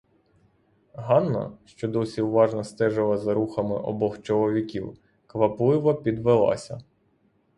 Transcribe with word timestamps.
Ганна, 0.95 1.57
що 1.65 1.87
досі 1.87 2.21
уважно 2.21 2.63
стежила 2.63 3.17
за 3.17 3.33
рухами 3.33 3.75
обох 3.75 4.21
чоловіків, 4.21 4.97
квапливо 5.27 5.95
підвелася. 5.95 6.81